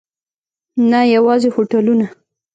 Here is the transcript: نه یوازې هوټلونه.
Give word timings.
نه 0.89 0.99
یوازې 1.15 1.49
هوټلونه. 1.55 2.05